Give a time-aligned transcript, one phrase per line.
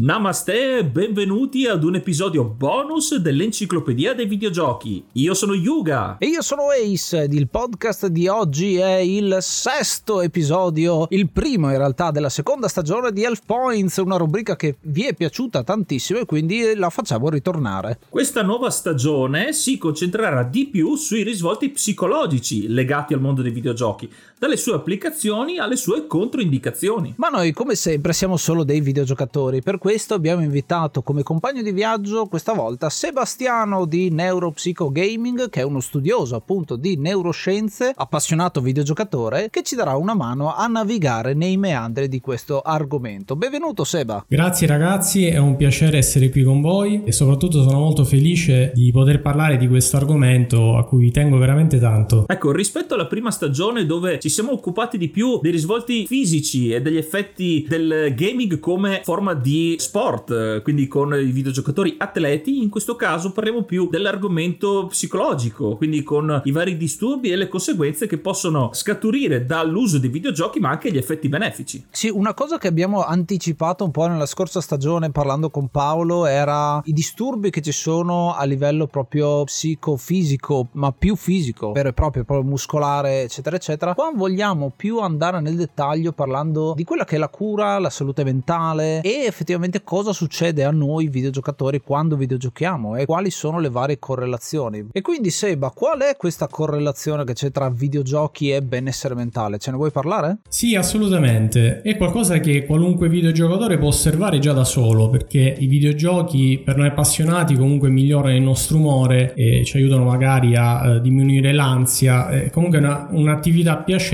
[0.00, 5.02] Namaste e benvenuti ad un episodio bonus dell'Enciclopedia dei Videogiochi.
[5.14, 6.18] Io sono Yuga.
[6.18, 11.72] E io sono Ace ed il podcast di oggi è il sesto episodio, il primo
[11.72, 16.20] in realtà della seconda stagione di Elf Points, una rubrica che vi è piaciuta tantissimo
[16.20, 17.98] e quindi la facciamo ritornare.
[18.08, 24.08] Questa nuova stagione si concentrerà di più sui risvolti psicologici legati al mondo dei videogiochi,
[24.38, 27.14] dalle sue applicazioni alle sue controindicazioni.
[27.16, 31.72] Ma noi come sempre siamo solo dei videogiocatori, per questo abbiamo invitato come compagno di
[31.72, 38.60] viaggio questa volta Sebastiano di Neuropsycho Gaming, che è uno studioso appunto di neuroscienze, appassionato
[38.60, 43.34] videogiocatore, che ci darà una mano a navigare nei meandri di questo argomento.
[43.34, 44.24] Benvenuto Seba!
[44.28, 48.90] Grazie ragazzi, è un piacere essere qui con voi e soprattutto sono molto felice di
[48.92, 52.24] poter parlare di questo argomento a cui tengo veramente tanto.
[52.28, 56.80] Ecco, rispetto alla prima stagione dove ci siamo occupati di più dei risvolti fisici e
[56.80, 62.96] degli effetti del gaming come forma di sport, quindi con i videogiocatori atleti, in questo
[62.96, 68.70] caso parliamo più dell'argomento psicologico, quindi con i vari disturbi e le conseguenze che possono
[68.72, 71.86] scaturire dall'uso dei videogiochi, ma anche gli effetti benefici.
[71.90, 76.80] Sì, una cosa che abbiamo anticipato un po' nella scorsa stagione parlando con Paolo era
[76.84, 82.24] i disturbi che ci sono a livello proprio psicofisico, ma più fisico, vero e proprio,
[82.24, 83.94] proprio muscolare, eccetera, eccetera.
[83.94, 88.24] Qua vogliamo più andare nel dettaglio parlando di quella che è la cura, la salute
[88.24, 93.98] mentale e effettivamente cosa succede a noi videogiocatori quando videogiochiamo e quali sono le varie
[93.98, 94.88] correlazioni.
[94.92, 99.58] E quindi Seba, qual è questa correlazione che c'è tra videogiochi e benessere mentale?
[99.58, 100.38] Ce ne vuoi parlare?
[100.48, 101.80] Sì, assolutamente.
[101.80, 106.88] È qualcosa che qualunque videogiocatore può osservare già da solo, perché i videogiochi per noi
[106.88, 112.50] appassionati comunque migliorano il nostro umore e ci aiutano magari a uh, diminuire l'ansia, è
[112.50, 114.06] comunque una, un'attività piacevole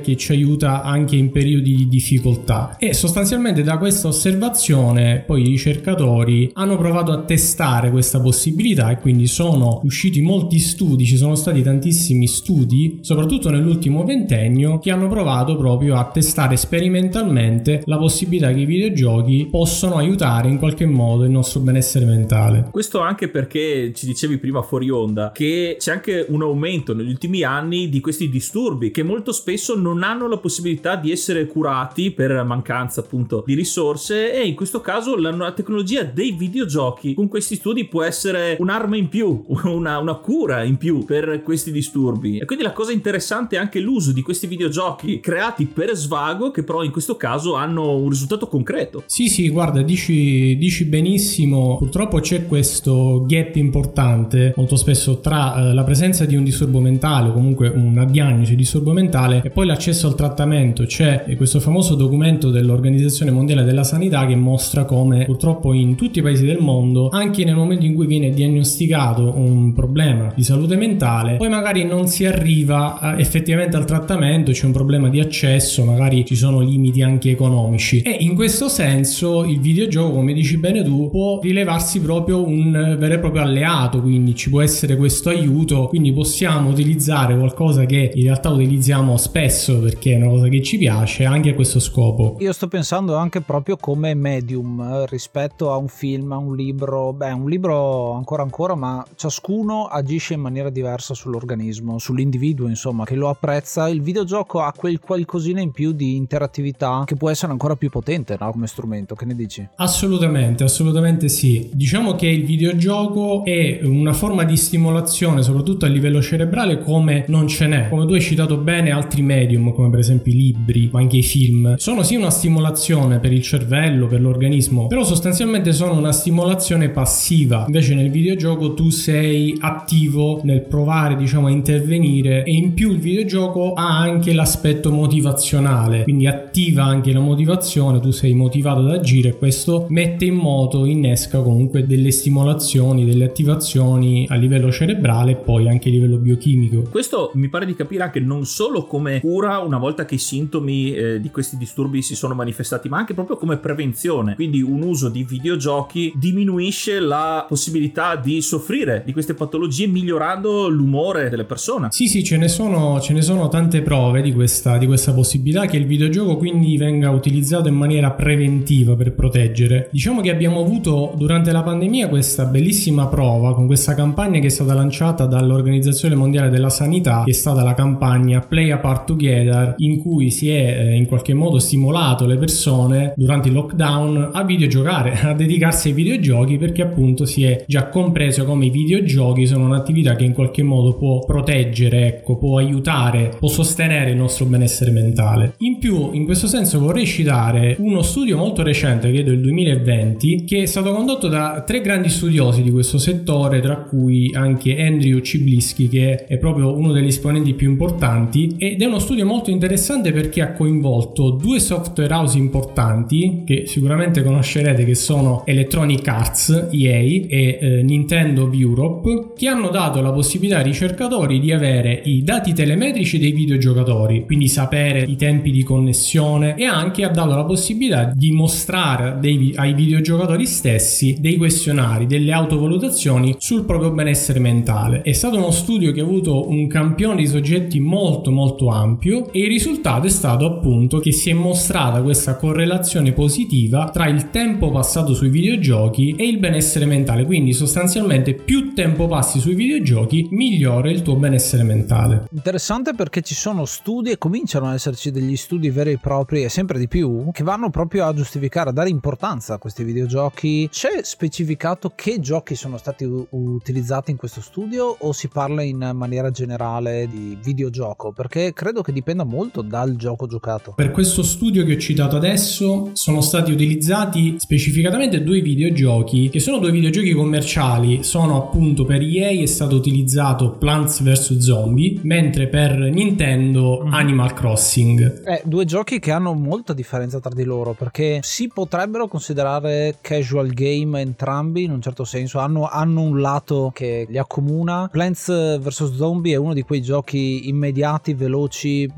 [0.00, 2.76] che ci aiuta anche in periodi di difficoltà.
[2.78, 8.98] E sostanzialmente da questa osservazione poi i ricercatori hanno provato a testare questa possibilità e
[8.98, 15.08] quindi sono usciti molti studi, ci sono stati tantissimi studi, soprattutto nell'ultimo ventennio, che hanno
[15.08, 21.24] provato proprio a testare sperimentalmente la possibilità che i videogiochi possono aiutare in qualche modo
[21.24, 22.68] il nostro benessere mentale.
[22.70, 27.42] Questo anche perché ci dicevi prima fuori onda che c'è anche un aumento negli ultimi
[27.42, 32.42] anni di questi disturbi che molto spesso non hanno la possibilità di essere curati per
[32.44, 37.86] mancanza appunto di risorse e in questo caso la tecnologia dei videogiochi con questi studi
[37.86, 42.38] può essere un'arma in più, una, una cura in più per questi disturbi.
[42.38, 46.62] E quindi la cosa interessante è anche l'uso di questi videogiochi creati per svago che
[46.62, 49.02] però in questo caso hanno un risultato concreto.
[49.06, 51.76] Sì, sì, guarda, dici, dici benissimo.
[51.76, 57.28] Purtroppo c'è questo gap importante molto spesso tra eh, la presenza di un disturbo mentale
[57.28, 60.84] o comunque una diagnosi di disturbo mentale e poi l'accesso al trattamento.
[60.84, 66.22] C'è questo famoso documento dell'Organizzazione Mondiale della Sanità che mostra come purtroppo in tutti i
[66.22, 71.36] paesi del mondo, anche nel momento in cui viene diagnosticato un problema di salute mentale,
[71.36, 76.36] poi magari non si arriva effettivamente al trattamento, c'è un problema di accesso, magari ci
[76.36, 78.00] sono limiti anche economici.
[78.02, 83.14] E in questo senso il videogioco, come dici bene tu, può rilevarsi proprio un vero
[83.14, 88.24] e proprio alleato, quindi ci può essere questo aiuto, quindi possiamo utilizzare qualcosa che in
[88.24, 92.36] realtà utilizziamo spesso perché è una cosa che ci piace anche a questo scopo.
[92.40, 96.54] Io sto pensando anche proprio come medium medium eh, rispetto a un film, a un
[96.54, 103.04] libro, beh, un libro ancora ancora, ma ciascuno agisce in maniera diversa sull'organismo, sull'individuo, insomma,
[103.04, 103.88] che lo apprezza.
[103.88, 108.36] Il videogioco ha quel qualcosina in più di interattività che può essere ancora più potente,
[108.38, 108.50] no?
[108.50, 109.66] Come strumento, che ne dici?
[109.76, 111.70] Assolutamente, assolutamente sì.
[111.72, 117.48] Diciamo che il videogioco è una forma di stimolazione, soprattutto a livello cerebrale, come non
[117.48, 117.88] ce n'è.
[117.88, 121.22] Come tu hai citato bene altri medium, come per esempio i libri, ma anche i
[121.22, 126.90] film, sono sì una stimolazione per il cervello, per l'organismo, però sostanzialmente sono una stimolazione
[126.90, 127.64] passiva.
[127.66, 132.98] Invece nel videogioco tu sei attivo nel provare, diciamo, a intervenire e in più il
[132.98, 139.28] videogioco ha anche l'aspetto motivazionale, quindi attiva anche la motivazione, tu sei motivato ad agire
[139.30, 145.36] e questo mette in moto, innesca comunque delle stimolazioni, delle attivazioni a livello cerebrale e
[145.36, 146.82] poi anche a livello biochimico.
[146.90, 150.94] Questo mi pare di capire anche non solo come cura una volta che i sintomi
[150.94, 154.34] eh, di questi disturbi si sono manifestati, ma anche proprio come prevenzione.
[154.34, 161.28] Quindi un uso di videogiochi diminuisce la possibilità di soffrire di queste patologie migliorando l'umore
[161.28, 161.88] delle persone.
[161.90, 165.66] Sì, sì, ce ne sono, ce ne sono tante prove di questa, di questa possibilità
[165.66, 169.88] che il videogioco quindi venga utilizzato in maniera preventiva per proteggere.
[169.90, 174.50] Diciamo che abbiamo avuto durante la pandemia questa bellissima prova con questa campagna che è
[174.50, 179.98] stata lanciata dall'Organizzazione Mondiale della Sanità, che è stata la campagna Play Apart Together, in
[179.98, 185.12] cui si è eh, in qualche modo stimolato le persone durante il lockdown a videogiocare,
[185.22, 190.16] a dedicarsi ai videogiochi perché appunto si è già compreso come i videogiochi sono un'attività
[190.16, 195.54] che in qualche modo può proteggere, ecco, può aiutare, può sostenere il nostro benessere mentale.
[195.58, 200.62] In più, in questo senso vorrei citare uno studio molto recente, credo il 2020, che
[200.62, 205.88] è stato condotto da tre grandi studiosi di questo settore, tra cui anche Andrew Ciblischi,
[205.88, 210.40] che è proprio uno degli esponenti più importanti, ed è uno studio molto interessante perché
[210.40, 217.58] ha coinvolto due software house importanti, che sicuramente conoscerete, che sono Electronic Arts, EA, e
[217.60, 223.18] eh, Nintendo Europe, che hanno dato la possibilità ai ricercatori di avere i dati telemetrici
[223.18, 228.32] dei videogiocatori, quindi sapere i tempi di connessione e anche ha dato la possibilità di
[228.32, 235.02] mostrare dei, ai videogiocatori stessi dei questionari, delle autovalutazioni sul proprio benessere mentale.
[235.02, 239.40] È stato uno studio che ha avuto un campione di soggetti molto molto ampio e
[239.40, 244.70] il risultato è stato appunto che si è mostrata questa correlazione positiva tra il tempo
[244.70, 250.90] passato sui videogiochi e il benessere mentale, quindi sostanzialmente più tempo passi sui videogiochi migliore
[250.90, 252.28] il tuo benessere mentale.
[252.32, 256.48] Interessante perché ci sono studi e cominciano ad esserci degli studi veri e propri e
[256.48, 260.68] sempre di più che vanno proprio a giustificare, a dare importanza a questi videogiochi.
[260.70, 266.30] C'è specificato che giochi sono stati utilizzati in questo studio o si parla in maniera
[266.30, 268.12] generale di videogioco?
[268.12, 270.72] Perché credo che dipenda molto dal gioco giocato.
[270.76, 276.58] Per questo studio che ho citato adesso sono stati utilizzati specificatamente due videogiochi che sono
[276.58, 282.76] due videogiochi commerciali, sono appunto per EA è stato utilizzato Plants vs Zombie, mentre per
[282.78, 283.92] Nintendo Mhm.
[283.92, 285.22] Animal Crossing.
[285.26, 290.48] Eh, due giochi che hanno molta differenza tra di loro perché si potrebbero considerare casual
[290.48, 294.88] game entrambi in un certo senso, hanno, hanno un lato che li accomuna.
[294.90, 298.34] Plants vs Zombie è uno di quei giochi immediati, veloci,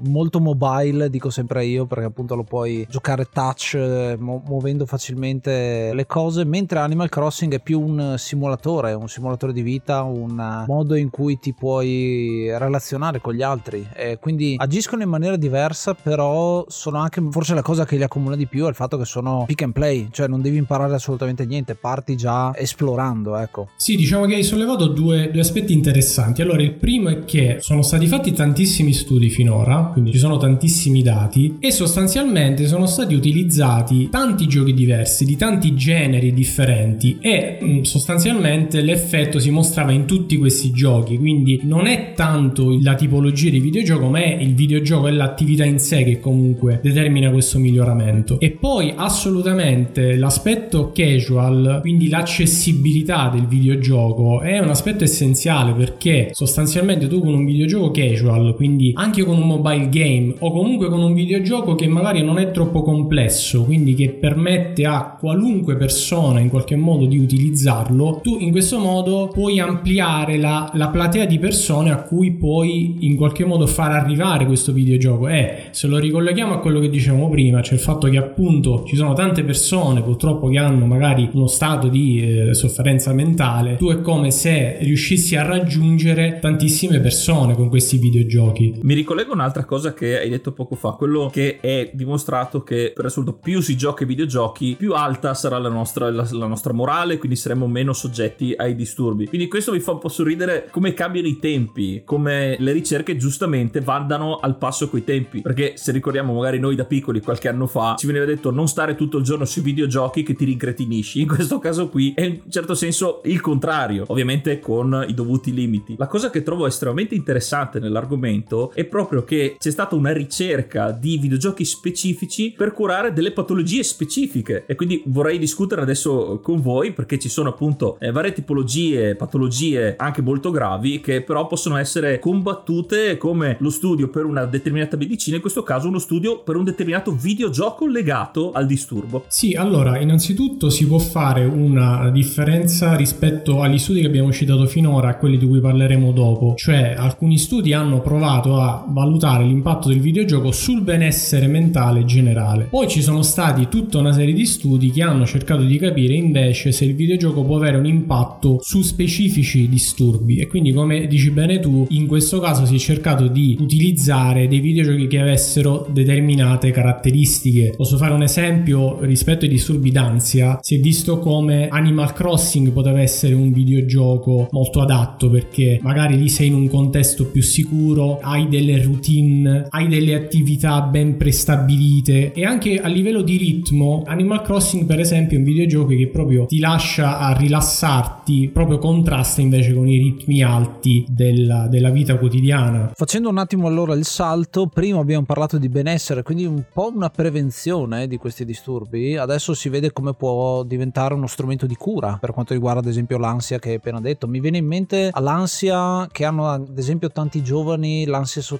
[0.05, 5.93] molto mobile, dico sempre io perché appunto lo puoi giocare touch eh, mu- muovendo facilmente
[5.93, 10.65] le cose, mentre Animal Crossing è più un simulatore, un simulatore di vita, un eh,
[10.67, 15.95] modo in cui ti puoi relazionare con gli altri e quindi agiscono in maniera diversa,
[15.95, 19.05] però sono anche forse la cosa che li accomuna di più è il fatto che
[19.05, 23.69] sono pick and play, cioè non devi imparare assolutamente niente, parti già esplorando, ecco.
[23.77, 26.43] Sì, diciamo che hai sollevato due, due aspetti interessanti.
[26.43, 31.03] Allora, il primo è che sono stati fatti tantissimi studi finora, quindi ci sono tantissimi
[31.03, 37.81] dati, e sostanzialmente sono stati utilizzati tanti giochi diversi, di tanti generi differenti, e mh,
[37.83, 43.61] sostanzialmente l'effetto si mostrava in tutti questi giochi, quindi non è tanto la tipologia di
[43.61, 48.41] videogioco, ma è il videogioco e l'attività in sé che comunque determina questo miglioramento.
[48.41, 57.07] E poi assolutamente l'aspetto casual, quindi l'accessibilità del videogioco è un aspetto essenziale perché sostanzialmente
[57.09, 61.15] tu con un videogioco casual, quindi anche con un mobile game o comunque con un
[61.15, 66.77] videogioco che magari non è troppo complesso, quindi che permette a qualunque persona in qualche
[66.77, 72.03] modo di utilizzarlo, tu in questo modo puoi ampliare la, la platea di persone a
[72.03, 75.29] cui puoi in qualche modo far arrivare questo videogioco.
[75.29, 78.97] E se lo ricolleghiamo a quello che dicevamo prima, cioè il fatto che appunto ci
[78.97, 84.01] sono tante persone purtroppo che hanno magari uno stato di eh, sofferenza mentale, tu è
[84.01, 88.75] come se riuscissi a raggiungere tantissime persone con questi videogiochi.
[88.83, 93.07] Mi ricollego un'altra cosa che hai detto poco fa, quello che è dimostrato che per
[93.07, 96.73] assurdo più si gioca ai videogiochi videogiochi, più alta sarà la nostra, la, la nostra
[96.73, 99.27] morale, quindi saremo meno soggetti ai disturbi.
[99.27, 103.81] Quindi questo mi fa un po' sorridere come cambiano i tempi, come le ricerche giustamente
[103.81, 105.41] vadano al passo coi tempi.
[105.41, 108.95] Perché se ricordiamo magari noi da piccoli qualche anno fa ci veniva detto non stare
[108.95, 111.21] tutto il giorno sui videogiochi che ti rincretinisci.
[111.29, 115.95] In questo caso qui è in certo senso il contrario, ovviamente con i dovuti limiti.
[115.97, 121.19] La cosa che trovo estremamente interessante nell'argomento è proprio che c'è stata una ricerca di
[121.19, 127.19] videogiochi specifici per curare delle patologie specifiche e quindi vorrei discutere adesso con voi perché
[127.19, 133.17] ci sono appunto eh, varie tipologie, patologie anche molto gravi che però possono essere combattute
[133.17, 137.13] come lo studio per una determinata medicina, in questo caso uno studio per un determinato
[137.13, 139.25] videogioco legato al disturbo.
[139.29, 145.09] Sì, allora innanzitutto si può fare una differenza rispetto agli studi che abbiamo citato finora,
[145.09, 150.01] a quelli di cui parleremo dopo, cioè alcuni studi hanno provato a valutare l'impatto del
[150.01, 152.67] videogioco sul benessere mentale generale.
[152.71, 156.73] Poi ci sono stati tutta una serie di studi che hanno cercato di capire invece
[156.73, 161.61] se il videogioco può avere un impatto su specifici disturbi e quindi come dici bene
[161.61, 167.75] tu, in questo caso si è cercato di utilizzare dei videogiochi che avessero determinate caratteristiche.
[167.77, 173.01] Posso fare un esempio rispetto ai disturbi d'ansia, si è visto come Animal Crossing poteva
[173.01, 178.49] essere un videogioco molto adatto perché magari lì sei in un contesto più sicuro, hai
[178.49, 184.85] delle routine, hai delle attività ben prestabilite e anche a livello di ritmo Animal Crossing
[184.85, 189.89] per esempio è un videogioco che proprio ti lascia a rilassarti, proprio contrasta invece con
[189.89, 192.93] i ritmi alti della, della vita quotidiana.
[192.95, 197.11] Facendo un attimo allora il salto, prima abbiamo parlato di benessere, quindi un po' una
[197.11, 202.33] prevenzione di questi disturbi, adesso si vede come può diventare uno strumento di cura per
[202.33, 204.27] quanto riguarda ad esempio l'ansia che hai appena detto.
[204.27, 208.58] Mi viene in mente l'ansia che hanno ad esempio tanti giovani, l'ansia sociale,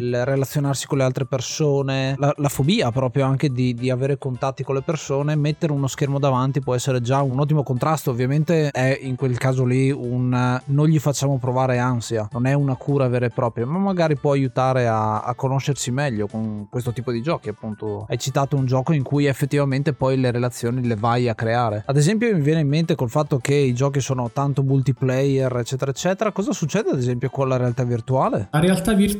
[0.00, 4.62] il relazionarsi con le altre persone, la, la fobia proprio anche di, di avere contatti
[4.62, 8.98] con le persone, mettere uno schermo davanti può essere già un ottimo contrasto, ovviamente è
[9.02, 13.26] in quel caso lì un non gli facciamo provare ansia, non è una cura vera
[13.26, 17.48] e propria, ma magari può aiutare a, a conoscersi meglio con questo tipo di giochi,
[17.48, 18.06] appunto.
[18.08, 21.84] Hai citato un gioco in cui effettivamente poi le relazioni le vai a creare.
[21.86, 25.90] Ad esempio mi viene in mente col fatto che i giochi sono tanto multiplayer, eccetera,
[25.90, 28.48] eccetera, cosa succede ad esempio con la realtà virtuale?
[28.50, 29.17] La realtà virtuale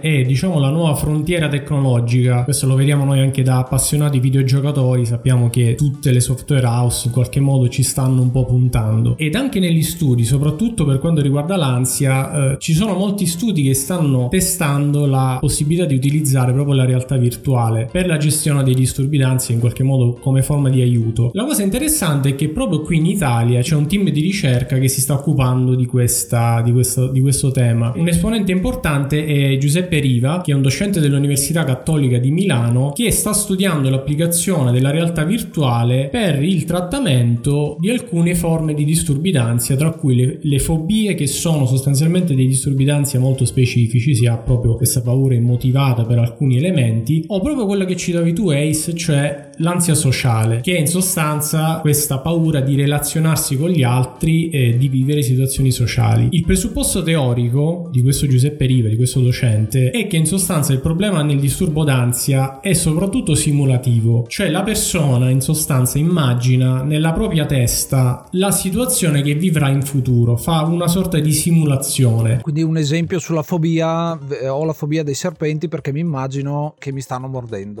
[0.00, 2.44] è, diciamo, la nuova frontiera tecnologica.
[2.44, 7.12] Questo lo vediamo noi anche da appassionati videogiocatori, sappiamo che tutte le software house in
[7.12, 9.16] qualche modo ci stanno un po' puntando.
[9.16, 13.74] Ed anche negli studi, soprattutto per quanto riguarda l'ansia, eh, ci sono molti studi che
[13.74, 19.16] stanno testando la possibilità di utilizzare proprio la realtà virtuale per la gestione dei disturbi
[19.16, 21.30] d'ansia in qualche modo come forma di aiuto.
[21.32, 24.88] La cosa interessante è che proprio qui in Italia c'è un team di ricerca che
[24.88, 27.92] si sta occupando di, questa, di, questo, di questo tema.
[27.94, 33.10] Un esponente importante è Giuseppe Riva, che è un docente dell'Università Cattolica di Milano, che
[33.10, 39.76] sta studiando l'applicazione della realtà virtuale per il trattamento di alcune forme di disturbi d'ansia,
[39.76, 44.36] tra cui le, le fobie, che sono sostanzialmente dei disturbi d'ansia molto specifici, si ha
[44.36, 49.47] proprio questa paura immotivata per alcuni elementi, o proprio quello che citavi tu, Ace, cioè
[49.58, 54.88] l'ansia sociale, che è in sostanza questa paura di relazionarsi con gli altri e di
[54.88, 56.28] vivere situazioni sociali.
[56.30, 60.80] Il presupposto teorico di questo Giuseppe Riva, di questo docente, è che in sostanza il
[60.80, 67.46] problema nel disturbo d'ansia è soprattutto simulativo, cioè la persona in sostanza immagina nella propria
[67.46, 72.40] testa la situazione che vivrà in futuro, fa una sorta di simulazione.
[72.40, 76.92] Quindi un esempio sulla fobia, eh, ho la fobia dei serpenti perché mi immagino che
[76.92, 77.80] mi stanno mordendo.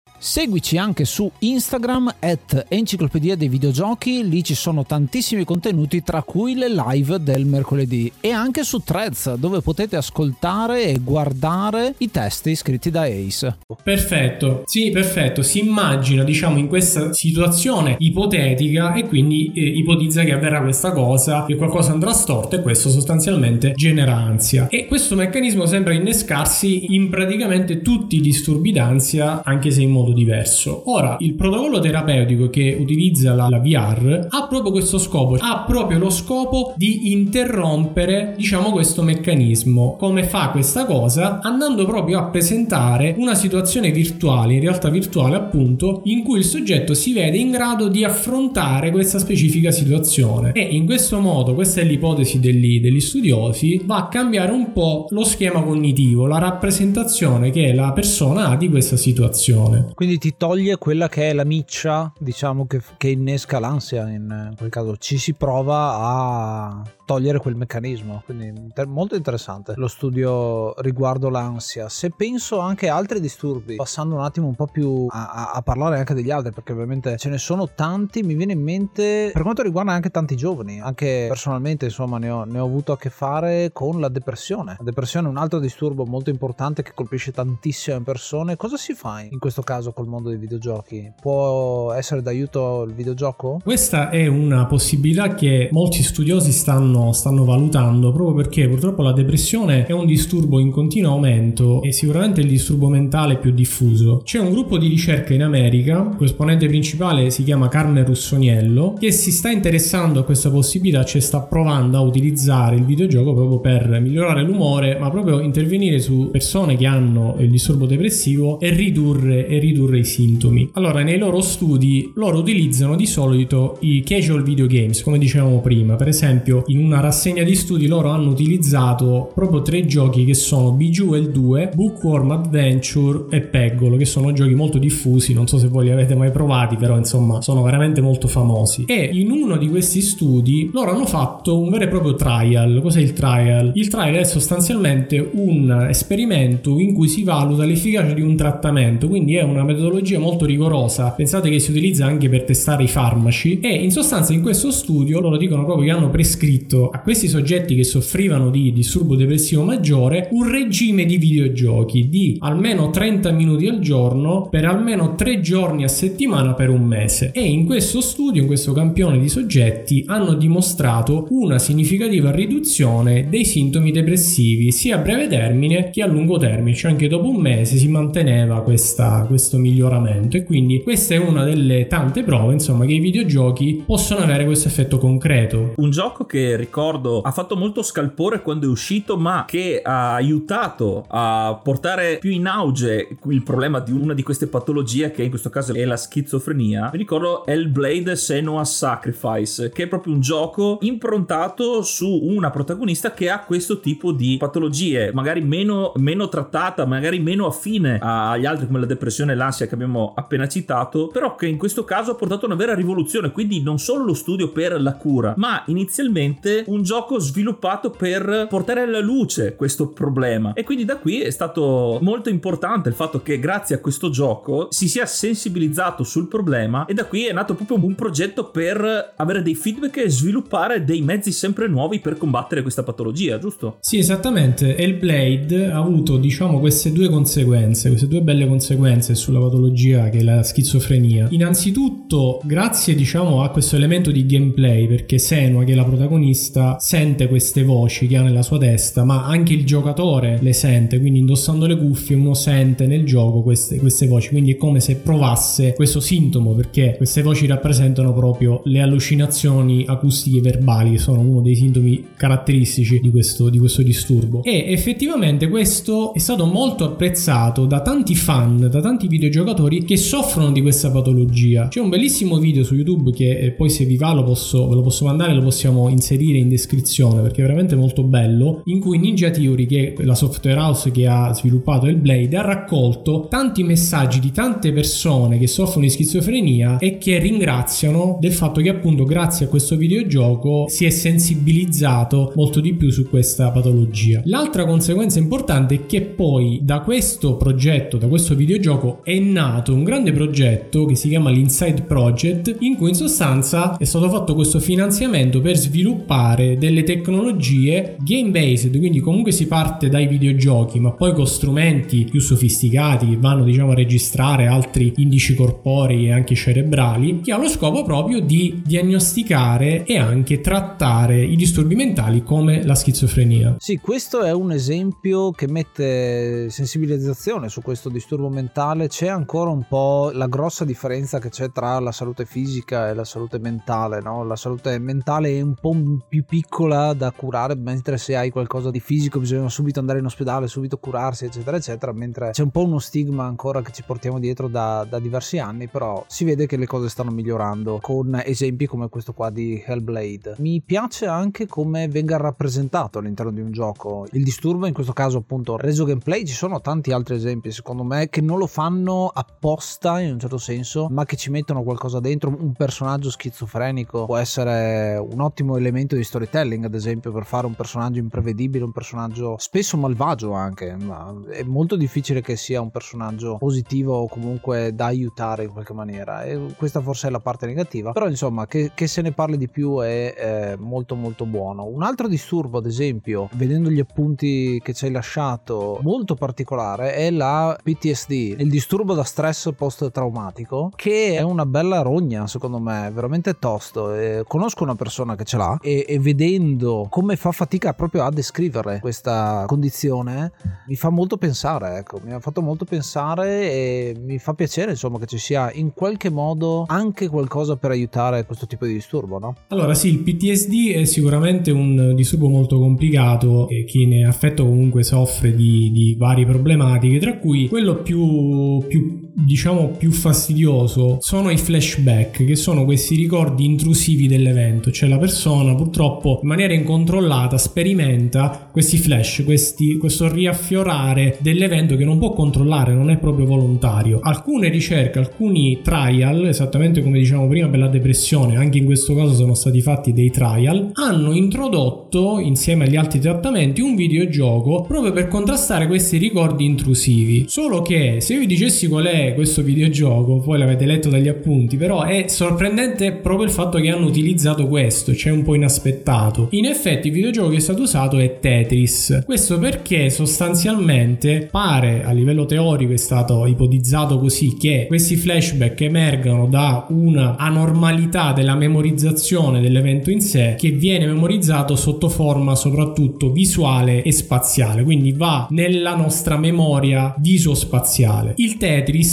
[0.23, 6.53] Seguici anche su Instagram at Enciclopedia dei Videogiochi, lì ci sono tantissimi contenuti tra cui
[6.53, 8.11] le live del mercoledì.
[8.19, 13.57] E anche su Threads dove potete ascoltare e guardare i testi scritti da Ace.
[13.83, 20.33] Perfetto, sì perfetto, si immagina diciamo in questa situazione ipotetica e quindi eh, ipotizza che
[20.33, 24.67] avverrà questa cosa, che qualcosa andrà storto e questo sostanzialmente genera ansia.
[24.67, 30.09] E questo meccanismo sembra innescarsi in praticamente tutti i disturbi d'ansia anche se in modo
[30.11, 30.83] modo diverso.
[30.85, 35.97] Ora, il protocollo terapeutico che utilizza la, la VR ha proprio questo scopo, ha proprio
[35.97, 39.95] lo scopo di interrompere, diciamo, questo meccanismo.
[39.97, 41.39] Come fa questa cosa?
[41.41, 46.93] Andando proprio a presentare una situazione virtuale, in realtà virtuale appunto, in cui il soggetto
[46.93, 50.51] si vede in grado di affrontare questa specifica situazione.
[50.51, 55.07] E in questo modo, questa è l'ipotesi degli, degli studiosi, va a cambiare un po'
[55.09, 59.91] lo schema cognitivo, la rappresentazione che la persona ha di questa situazione.
[60.01, 64.71] Quindi ti toglie quella che è la miccia, diciamo, che, che innesca l'ansia in quel
[64.71, 64.97] caso.
[64.97, 68.21] Ci si prova a togliere quel meccanismo.
[68.23, 68.53] Quindi
[68.87, 71.89] molto interessante lo studio riguardo l'ansia.
[71.89, 75.61] Se penso anche a altri disturbi, passando un attimo un po' più a, a, a,
[75.61, 79.41] parlare anche degli altri, perché ovviamente ce ne sono tanti, mi viene in mente per
[79.41, 83.09] quanto riguarda anche tanti giovani, anche personalmente insomma ne ho, ne ho avuto a che
[83.09, 84.75] fare con la depressione.
[84.77, 88.55] La depressione è un altro disturbo molto importante che colpisce tantissime persone.
[88.55, 91.11] Cosa si fa in questo caso col mondo dei videogiochi?
[91.19, 93.59] Può essere d'aiuto il videogioco?
[93.61, 99.85] Questa è una possibilità che molti studiosi stanno stanno, valutando proprio perché purtroppo la depressione
[99.85, 104.21] è un disturbo in continuo aumento e sicuramente il disturbo mentale più diffuso.
[104.23, 109.11] C'è un gruppo di ricerca in America, il esponente principale si chiama Carmen Russoniello, che
[109.11, 113.99] si sta interessando a questa possibilità, cioè sta provando a utilizzare il videogioco proprio per
[114.01, 119.59] migliorare l'umore, ma proprio intervenire su persone che hanno il disturbo depressivo e ridurre, e
[119.59, 120.69] ridurre i sintomi.
[120.73, 125.95] Allora, nei loro studi loro utilizzano di solito i casual video games, come dicevamo prima,
[125.95, 130.33] per esempio in un una rassegna di studi loro hanno utilizzato proprio tre giochi che
[130.33, 135.67] sono Bejeweled 2, Bookworm Adventure e Peggolo, che sono giochi molto diffusi, non so se
[135.67, 138.83] voi li avete mai provati, però insomma sono veramente molto famosi.
[138.87, 142.81] E in uno di questi studi loro hanno fatto un vero e proprio trial.
[142.81, 143.71] Cos'è il trial?
[143.73, 149.35] Il trial è sostanzialmente un esperimento in cui si valuta l'efficacia di un trattamento, quindi
[149.35, 151.11] è una metodologia molto rigorosa.
[151.11, 155.21] Pensate che si utilizza anche per testare i farmaci e in sostanza in questo studio
[155.21, 160.29] loro dicono proprio che hanno prescritto a questi soggetti che soffrivano di disturbo depressivo maggiore
[160.31, 165.89] un regime di videogiochi di almeno 30 minuti al giorno per almeno 3 giorni a
[165.89, 171.27] settimana per un mese e in questo studio, in questo campione di soggetti hanno dimostrato
[171.31, 176.91] una significativa riduzione dei sintomi depressivi sia a breve termine che a lungo termine, cioè
[176.91, 181.87] anche dopo un mese si manteneva questa, questo miglioramento e quindi questa è una delle
[181.87, 185.73] tante prove insomma che i videogiochi possono avere questo effetto concreto.
[185.75, 191.05] Un gioco che ricordo ha fatto molto scalpore quando è uscito, ma che ha aiutato
[191.07, 195.49] a portare più in auge il problema di una di queste patologie, che in questo
[195.49, 196.89] caso è la schizofrenia.
[196.91, 203.29] Mi ricordo Hellblade Senua Sacrifice, che è proprio un gioco improntato su una protagonista che
[203.29, 208.79] ha questo tipo di patologie, magari meno, meno trattata, magari meno affine agli altri come
[208.79, 212.45] la depressione e l'ansia che abbiamo appena citato, però che in questo caso ha portato
[212.45, 217.19] una vera rivoluzione, quindi non solo lo studio per la cura, ma inizialmente un gioco
[217.19, 220.53] sviluppato per portare alla luce questo problema.
[220.53, 224.67] E quindi da qui è stato molto importante il fatto che grazie a questo gioco
[224.69, 229.41] si sia sensibilizzato sul problema e da qui è nato proprio un progetto per avere
[229.41, 233.77] dei feedback e sviluppare dei mezzi sempre nuovi per combattere questa patologia, giusto?
[233.79, 234.75] Sì, esattamente.
[234.75, 240.23] Hellblade ha avuto, diciamo, queste due conseguenze, queste due belle conseguenze sulla patologia che è
[240.23, 241.27] la schizofrenia.
[241.31, 246.77] Innanzitutto, grazie, diciamo, a questo elemento di gameplay, perché Senua, che è la protagonista, protagonista
[246.79, 251.19] sente queste voci che ha nella sua testa, ma anche il giocatore le sente, quindi
[251.19, 255.73] indossando le cuffie uno sente nel gioco queste, queste voci, quindi è come se provasse
[255.73, 261.55] questo sintomo, perché queste voci rappresentano proprio le allucinazioni acustiche verbali, che sono uno dei
[261.55, 264.43] sintomi caratteristici di questo, di questo disturbo.
[264.43, 270.51] E effettivamente questo è stato molto apprezzato da tanti fan, da tanti videogiocatori che soffrono
[270.51, 271.67] di questa patologia.
[271.67, 274.75] C'è un bellissimo video su YouTube che eh, poi se vi va lo posso, ve
[274.75, 278.97] lo posso mandare, lo possiamo inserire in descrizione perché è veramente molto bello, in cui
[278.97, 283.63] Ninja Theory, che è la software house che ha sviluppato il Blade, ha raccolto tanti
[283.63, 289.03] messaggi di tante persone che soffrono di schizofrenia e che ringraziano del fatto che appunto
[289.03, 294.21] grazie a questo videogioco si è sensibilizzato molto di più su questa patologia.
[294.25, 299.83] L'altra conseguenza importante è che poi da questo progetto, da questo videogioco è nato un
[299.83, 304.59] grande progetto che si chiama l'Inside Project in cui in sostanza è stato fatto questo
[304.59, 310.91] finanziamento per sviluppare sfruttare delle tecnologie game based, quindi comunque si parte dai videogiochi, ma
[310.91, 316.35] poi con strumenti più sofisticati che vanno diciamo a registrare altri indici corporei e anche
[316.35, 322.63] cerebrali, che ha lo scopo proprio di diagnosticare e anche trattare i disturbi mentali come
[322.63, 323.55] la schizofrenia.
[323.57, 328.87] Sì, questo è un esempio che mette sensibilizzazione su questo disturbo mentale.
[328.87, 333.05] C'è ancora un po' la grossa differenza che c'è tra la salute fisica e la
[333.05, 334.23] salute mentale, no?
[334.23, 335.69] La salute mentale è un po'
[336.11, 340.47] più piccola da curare, mentre se hai qualcosa di fisico bisogna subito andare in ospedale,
[340.47, 344.49] subito curarsi, eccetera, eccetera, mentre c'è un po' uno stigma ancora che ci portiamo dietro
[344.49, 348.89] da, da diversi anni, però si vede che le cose stanno migliorando con esempi come
[348.89, 350.35] questo qua di Hellblade.
[350.39, 354.05] Mi piace anche come venga rappresentato all'interno di un gioco.
[354.11, 358.09] Il disturbo in questo caso appunto reso gameplay, ci sono tanti altri esempi secondo me
[358.09, 362.35] che non lo fanno apposta in un certo senso, ma che ci mettono qualcosa dentro,
[362.37, 367.53] un personaggio schizofrenico può essere un ottimo elemento di storytelling ad esempio per fare un
[367.53, 373.37] personaggio imprevedibile, un personaggio spesso malvagio anche, ma è molto difficile che sia un personaggio
[373.37, 377.91] positivo o comunque da aiutare in qualche maniera e questa forse è la parte negativa,
[377.91, 381.65] però insomma che, che se ne parli di più è, è molto molto buono.
[381.65, 387.11] Un altro disturbo ad esempio, vedendo gli appunti che ci hai lasciato, molto particolare è
[387.11, 393.37] la PTSD, il disturbo da stress post-traumatico, che è una bella rogna secondo me, veramente
[393.37, 393.93] tosto.
[393.93, 398.11] E conosco una persona che ce l'ha e, e vedendo come fa fatica proprio a
[398.11, 400.31] descrivere questa condizione
[400.67, 404.99] mi fa molto pensare, ecco, mi ha fatto molto pensare e mi fa piacere insomma
[404.99, 409.35] che ci sia in qualche modo anche qualcosa per aiutare questo tipo di disturbo, no?
[409.49, 414.45] Allora sì, il PTSD è sicuramente un disturbo molto complicato e chi ne è affetto
[414.45, 421.29] comunque soffre di, di varie problematiche, tra cui quello più, più diciamo più fastidioso sono
[421.29, 424.71] i flashback che sono questi ricordi intrusivi dell'evento.
[424.71, 431.85] Cioè la persona purtroppo in maniera incontrollata sperimenta questi flash questi, questo riaffiorare dell'evento che
[431.85, 433.99] non può controllare non è proprio volontario.
[434.01, 439.13] Alcune ricerche alcuni trial esattamente come diciamo prima per la depressione anche in questo caso
[439.13, 445.07] sono stati fatti dei trial hanno introdotto insieme agli altri trattamenti un videogioco proprio per
[445.07, 447.25] contrastare questi ricordi intrusivi.
[447.27, 451.57] Solo che se io vi dicessi qual è questo videogioco, poi l'avete letto dagli appunti,
[451.57, 456.27] però è sorprendente proprio il fatto che hanno utilizzato questo, cioè un po' inaspettato.
[456.31, 459.03] In effetti il videogioco che è stato usato è Tetris.
[459.05, 466.27] Questo perché sostanzialmente pare a livello teorico è stato ipotizzato così che questi flashback emergano
[466.27, 473.83] da una anormalità della memorizzazione dell'evento in sé che viene memorizzato sotto forma soprattutto visuale
[473.83, 478.13] e spaziale, quindi va nella nostra memoria visospaziale.
[478.17, 478.90] Il Tetris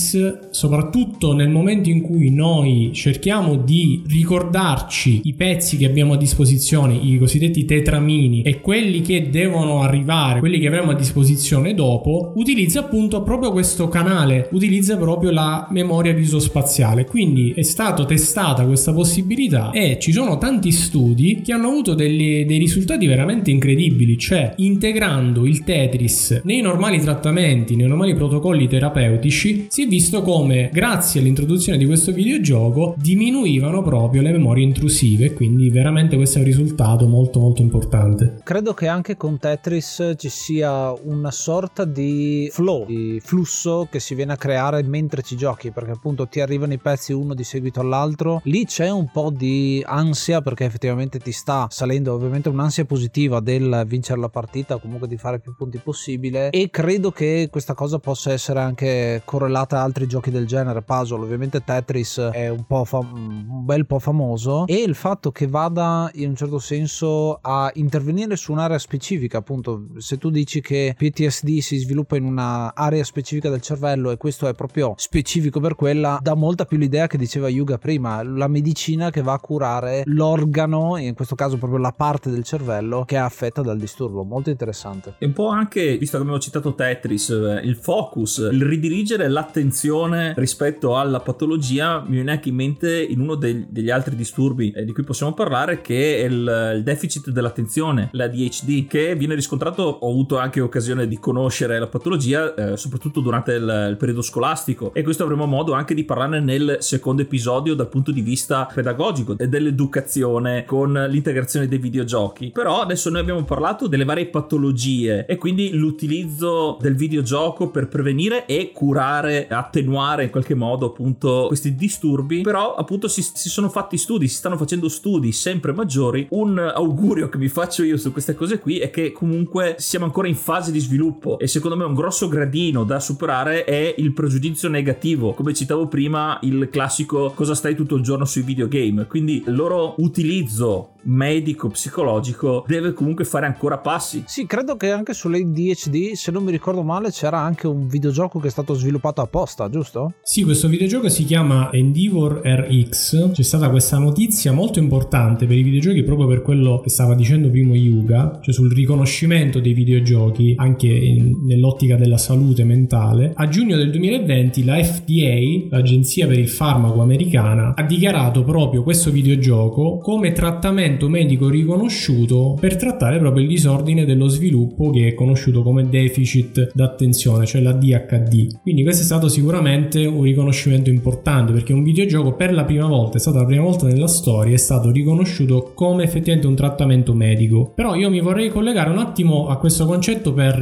[0.50, 6.94] soprattutto nel momento in cui noi cerchiamo di ricordarci i pezzi che abbiamo a disposizione,
[6.94, 12.80] i cosiddetti tetramini e quelli che devono arrivare, quelli che avremo a disposizione dopo, utilizza
[12.80, 17.04] appunto proprio questo canale, utilizza proprio la memoria visospaziale.
[17.04, 22.44] Quindi è stata testata questa possibilità e ci sono tanti studi che hanno avuto degli,
[22.44, 29.66] dei risultati veramente incredibili, cioè integrando il Tetris nei normali trattamenti, nei normali protocolli terapeutici,
[29.68, 36.16] si visto come grazie all'introduzione di questo videogioco diminuivano proprio le memorie intrusive, quindi veramente
[36.16, 38.40] questo è un risultato molto molto importante.
[38.44, 44.14] Credo che anche con Tetris ci sia una sorta di flow, di flusso che si
[44.14, 47.80] viene a creare mentre ci giochi, perché appunto ti arrivano i pezzi uno di seguito
[47.80, 53.40] all'altro, lì c'è un po' di ansia perché effettivamente ti sta salendo ovviamente un'ansia positiva
[53.40, 57.98] del vincere la partita, comunque di fare più punti possibile e credo che questa cosa
[57.98, 63.12] possa essere anche correlata altri giochi del genere, puzzle, ovviamente Tetris è un, po fam-
[63.12, 68.36] un bel po' famoso e il fatto che vada in un certo senso a intervenire
[68.36, 73.60] su un'area specifica, appunto se tu dici che PTSD si sviluppa in un'area specifica del
[73.60, 77.78] cervello e questo è proprio specifico per quella, dà molta più l'idea che diceva Yuga
[77.78, 82.42] prima, la medicina che va a curare l'organo, in questo caso proprio la parte del
[82.42, 85.14] cervello che è affetta dal disturbo, molto interessante.
[85.18, 89.67] E un po' anche, visto che abbiamo citato Tetris, eh, il focus, il ridirigere l'attenzione
[89.68, 94.70] attenzione rispetto alla patologia mi viene anche in mente in uno degli, degli altri disturbi
[94.70, 99.34] eh, di cui possiamo parlare che è il, il, deficit dell'attenzione, la DHD, che viene
[99.34, 104.22] riscontrato, ho avuto anche occasione di conoscere la patologia eh, soprattutto durante il, il, periodo
[104.22, 108.68] scolastico e questo avremo modo anche di parlarne nel secondo episodio dal punto di vista
[108.72, 112.50] pedagogico e dell'educazione con l'integrazione dei videogiochi.
[112.52, 118.46] Però adesso noi abbiamo parlato delle varie patologie e quindi l'utilizzo del videogioco per prevenire
[118.46, 123.96] e curare attenuare in qualche modo appunto questi disturbi, però appunto si, si sono fatti
[123.96, 126.26] studi, si stanno facendo studi sempre maggiori.
[126.30, 130.28] Un augurio che mi faccio io su queste cose qui è che comunque siamo ancora
[130.28, 131.38] in fase di sviluppo.
[131.38, 136.38] E secondo me un grosso gradino da superare è il pregiudizio negativo, come citavo prima
[136.42, 142.64] il classico cosa stai tutto il giorno sui videogame, quindi il loro utilizzo medico, psicologico
[142.66, 144.24] deve comunque fare ancora passi.
[144.26, 148.48] Sì, credo che anche sull'ADHD, se non mi ricordo male, c'era anche un videogioco che
[148.48, 150.14] è stato sviluppato apposta, giusto?
[150.22, 153.32] Sì, questo videogioco si chiama Endeavor RX.
[153.32, 157.50] C'è stata questa notizia molto importante per i videogiochi proprio per quello che stava dicendo
[157.50, 163.32] prima Yuga, cioè sul riconoscimento dei videogiochi anche in, nell'ottica della salute mentale.
[163.34, 169.10] A giugno del 2020 la FDA, l'Agenzia per il Farmaco americana, ha dichiarato proprio questo
[169.10, 175.62] videogioco come trattamento medico riconosciuto per trattare proprio il disordine dello sviluppo che è conosciuto
[175.62, 178.60] come deficit d'attenzione, cioè la DHD.
[178.60, 183.18] Quindi questo è stato sicuramente un riconoscimento importante perché un videogioco per la prima volta,
[183.18, 187.70] è stata la prima volta nella storia, è stato riconosciuto come effettivamente un trattamento medico.
[187.72, 190.60] Però io mi vorrei collegare un attimo a questo concetto per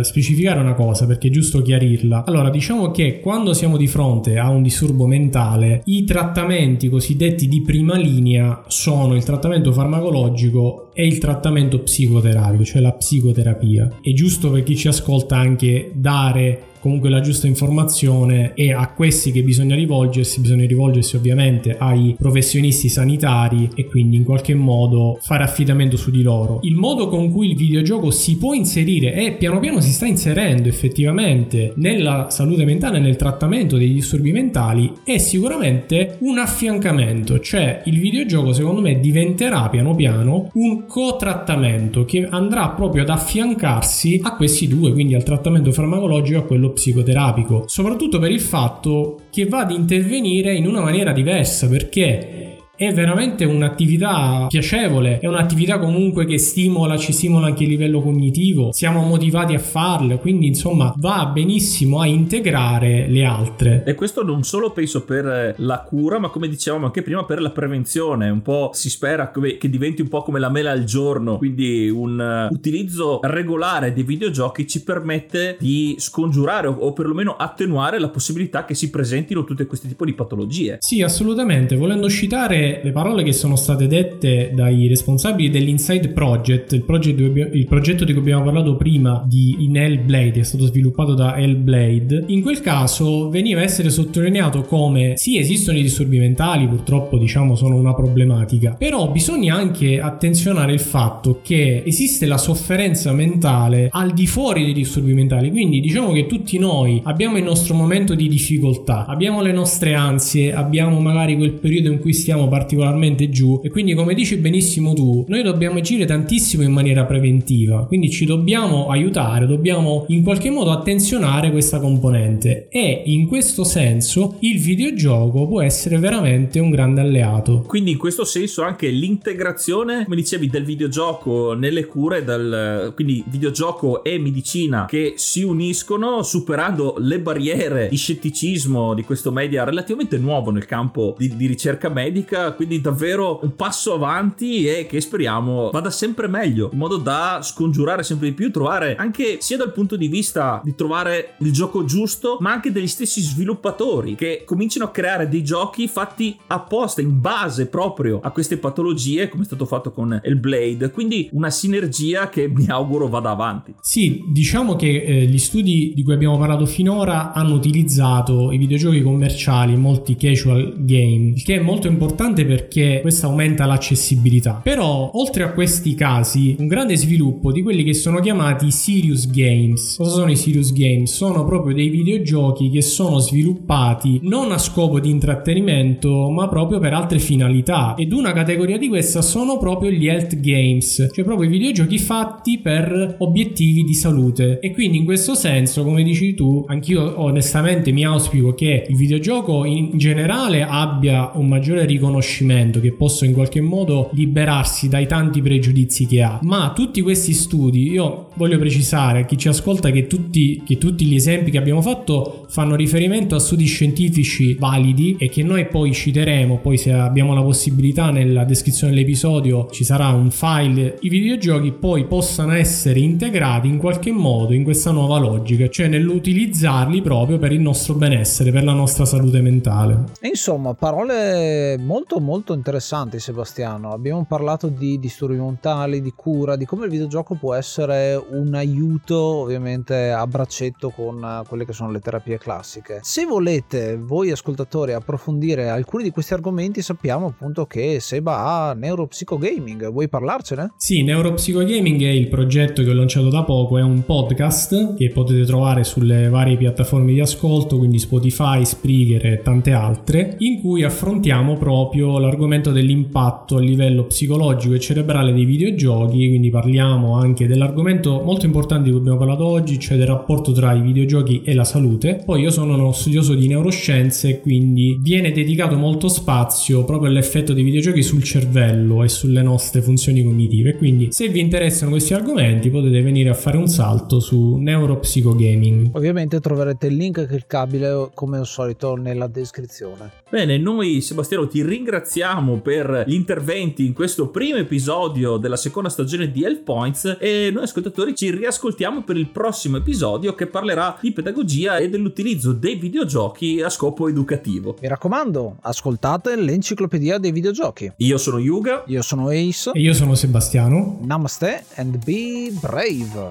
[0.00, 2.24] eh, specificare una cosa, perché è giusto chiarirla.
[2.26, 7.62] Allora, diciamo che quando siamo di fronte a un disturbo mentale, i trattamenti cosiddetti di
[7.62, 13.98] prima linea sono il trattamento farmacologico e il trattamento psicoterapico, cioè la psicoterapia.
[14.02, 19.32] È giusto per chi ci ascolta anche dare comunque la giusta informazione e a questi
[19.32, 25.44] che bisogna rivolgersi, bisogna rivolgersi ovviamente ai professionisti sanitari e quindi in qualche modo fare
[25.44, 26.60] affidamento su di loro.
[26.62, 30.68] Il modo con cui il videogioco si può inserire e piano piano si sta inserendo
[30.68, 37.98] effettivamente nella salute mentale, nel trattamento dei disturbi mentali è sicuramente un affiancamento, cioè il
[37.98, 44.68] videogioco secondo me diventerà piano piano un co-trattamento che andrà proprio ad affiancarsi a questi
[44.68, 49.60] due, quindi al trattamento farmacologico e a quello psicoterapico, soprattutto per il fatto che va
[49.60, 52.37] ad intervenire in una maniera diversa perché
[52.78, 58.70] è veramente un'attività piacevole, è un'attività comunque che stimola, ci stimola anche a livello cognitivo,
[58.72, 63.82] siamo motivati a farla, quindi insomma va benissimo a integrare le altre.
[63.84, 67.50] E questo non solo penso per la cura, ma come dicevamo anche prima per la
[67.50, 71.88] prevenzione, un po' si spera che diventi un po' come la mela al giorno, quindi
[71.88, 78.74] un utilizzo regolare dei videogiochi ci permette di scongiurare o perlomeno attenuare la possibilità che
[78.74, 80.76] si presentino tutte questi tipi di patologie.
[80.78, 86.82] Sì, assolutamente, volendo citare le parole che sono state dette dai responsabili dell'Inside Project, il,
[86.82, 91.36] progetto, il progetto di cui abbiamo parlato prima di in Hellblade, è stato sviluppato da
[91.36, 97.18] Hellblade, in quel caso veniva a essere sottolineato come sì esistono i disturbi mentali, purtroppo
[97.18, 103.88] diciamo sono una problematica, però bisogna anche attenzionare il fatto che esiste la sofferenza mentale
[103.90, 108.14] al di fuori dei disturbi mentali, quindi diciamo che tutti noi abbiamo il nostro momento
[108.14, 113.30] di difficoltà, abbiamo le nostre ansie, abbiamo magari quel periodo in cui stiamo parlando particolarmente
[113.30, 113.60] giù.
[113.62, 117.86] E quindi come dici benissimo tu noi dobbiamo agire tantissimo in maniera preventiva.
[117.86, 122.68] Quindi ci dobbiamo aiutare dobbiamo in qualche modo attenzionare questa componente.
[122.68, 127.64] E in questo senso il videogioco può essere veramente un grande alleato.
[127.66, 134.02] Quindi in questo senso anche l'integrazione come dicevi del videogioco nelle cure del, quindi videogioco
[134.02, 140.50] e medicina che si uniscono superando le barriere di scetticismo di questo media relativamente nuovo
[140.50, 145.90] nel campo di, di ricerca medica quindi davvero un passo avanti e che speriamo vada
[145.90, 150.08] sempre meglio, in modo da scongiurare sempre di più, trovare anche sia dal punto di
[150.08, 155.28] vista di trovare il gioco giusto, ma anche degli stessi sviluppatori che cominciano a creare
[155.28, 160.20] dei giochi fatti apposta in base proprio a queste patologie, come è stato fatto con
[160.24, 163.74] il Blade, quindi una sinergia che mi auguro vada avanti.
[163.80, 169.02] Sì, diciamo che eh, gli studi di cui abbiamo parlato finora hanno utilizzato i videogiochi
[169.02, 174.60] commerciali, molti casual game, il che è molto importante importante perché questo aumenta l'accessibilità.
[174.62, 179.96] Però, oltre a questi casi, un grande sviluppo di quelli che sono chiamati serious games.
[179.96, 181.14] Cosa sono i serious games?
[181.14, 186.92] Sono proprio dei videogiochi che sono sviluppati non a scopo di intrattenimento, ma proprio per
[186.92, 187.94] altre finalità.
[187.94, 192.58] Ed una categoria di questa sono proprio gli health games, cioè proprio i videogiochi fatti
[192.58, 194.58] per obiettivi di salute.
[194.60, 199.64] E quindi in questo senso, come dici tu, anch'io onestamente mi auspico che il videogioco
[199.64, 205.40] in generale abbia un maggiore riconoscimento riconoscimento, che possa in qualche modo liberarsi dai tanti
[205.40, 206.38] pregiudizi che ha.
[206.42, 211.04] Ma tutti questi studi, io voglio precisare a chi ci ascolta che tutti, che tutti
[211.04, 215.92] gli esempi che abbiamo fatto fanno riferimento a studi scientifici validi e che noi poi
[215.92, 221.72] citeremo, poi se abbiamo la possibilità nella descrizione dell'episodio ci sarà un file, i videogiochi
[221.72, 227.52] poi possano essere integrati in qualche modo in questa nuova logica, cioè nell'utilizzarli proprio per
[227.52, 230.04] il nostro benessere, per la nostra salute mentale.
[230.22, 233.92] Insomma, parole molto molto interessanti Sebastiano.
[233.92, 239.16] Abbiamo parlato di disturbi mentali, di cura, di come il videogioco può essere un aiuto
[239.16, 243.00] ovviamente a braccetto con quelle che sono le terapie classiche.
[243.02, 249.90] Se volete voi ascoltatori approfondire alcuni di questi argomenti sappiamo appunto che Seba ha Neuropsychogaming,
[249.90, 250.72] vuoi parlarcene?
[250.76, 255.44] Sì, Neuropsychogaming è il progetto che ho lanciato da poco, è un podcast che potete
[255.44, 261.56] trovare sulle varie piattaforme di ascolto, quindi Spotify, Spreaker e tante altre, in cui affrontiamo
[261.56, 268.46] proprio l'argomento dell'impatto a livello psicologico e cerebrale dei videogiochi, quindi parliamo anche dell'argomento molto
[268.46, 272.22] importante di cui abbiamo parlato oggi, cioè del rapporto tra i videogiochi e la salute.
[272.24, 277.64] Poi io sono uno studioso di neuroscienze, quindi viene dedicato molto spazio proprio all'effetto dei
[277.64, 280.76] videogiochi sul cervello e sulle nostre funzioni cognitive.
[280.76, 285.90] Quindi se vi interessano questi argomenti potete venire a fare un salto su Neuropsychogaming.
[285.92, 290.12] Ovviamente troverete il link cliccabile come al solito nella descrizione.
[290.30, 296.30] Bene, noi Sebastiano ti ringraziamo per gli interventi in questo primo episodio della seconda stagione
[296.30, 301.12] di Health Points e noi ascoltatori ci riascoltiamo per il prossimo episodio che parlerà di
[301.12, 304.76] pedagogia e dell'utilizzo dei videogiochi a scopo educativo.
[304.82, 307.90] Mi raccomando, ascoltate l'enciclopedia dei videogiochi.
[307.96, 308.82] Io sono Yuga.
[308.88, 309.70] Io sono Ace.
[309.72, 310.98] E io sono Sebastiano.
[311.02, 313.30] Namaste and be brave.